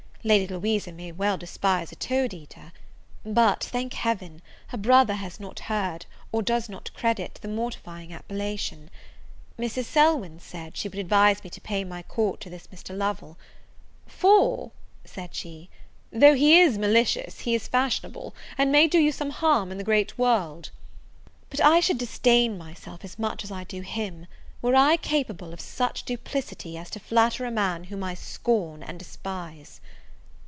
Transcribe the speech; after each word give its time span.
Lady 0.23 0.45
Louisa 0.45 0.91
may 0.91 1.11
well 1.11 1.35
despise 1.35 1.91
a 1.91 1.95
toad 1.95 2.31
eater; 2.31 2.71
but, 3.25 3.63
thank 3.63 3.93
Heaven, 3.93 4.43
her 4.67 4.77
brother 4.77 5.15
has 5.15 5.39
not 5.39 5.61
heard, 5.61 6.05
or 6.31 6.43
does 6.43 6.69
not 6.69 6.93
credit, 6.93 7.39
the 7.41 7.47
mortifying 7.47 8.13
appellation. 8.13 8.91
Mrs. 9.57 9.85
Selwyn 9.85 10.39
said, 10.39 10.77
she 10.77 10.87
would 10.87 10.99
advise 10.99 11.43
me 11.43 11.49
to 11.49 11.59
pay 11.59 11.83
my 11.83 12.03
court 12.03 12.39
to 12.41 12.51
this 12.51 12.67
Mr. 12.67 12.95
Lovel; 12.95 13.35
"for," 14.05 14.71
said 15.03 15.33
she, 15.33 15.69
"though 16.13 16.35
he 16.35 16.59
is 16.61 16.77
malicious, 16.77 17.39
he 17.39 17.55
is 17.55 17.67
fashionable, 17.67 18.35
and 18.59 18.71
may 18.71 18.87
do 18.87 18.99
you 18.99 19.11
some 19.11 19.31
harm 19.31 19.71
in 19.71 19.79
the 19.79 19.83
great 19.83 20.19
world." 20.19 20.69
But 21.49 21.61
I 21.61 21.79
should 21.79 21.97
disdain 21.97 22.59
myself 22.59 23.03
as 23.03 23.17
much 23.17 23.43
as 23.43 23.51
I 23.51 23.63
do 23.63 23.81
him, 23.81 24.27
were 24.61 24.75
I 24.75 24.97
capable 24.97 25.51
of 25.51 25.59
such 25.59 26.03
duplicity 26.03 26.77
as 26.77 26.91
to 26.91 26.99
flatter 26.99 27.43
a 27.43 27.49
man 27.49 27.85
whom 27.85 28.03
I 28.03 28.13
scorn 28.13 28.83
and 28.83 28.99
despise. 28.99 29.81